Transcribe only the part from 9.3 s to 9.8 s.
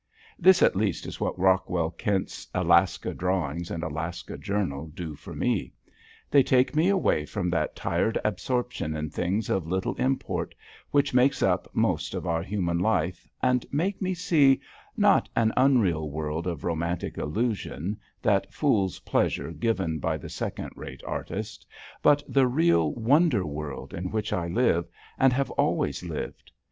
of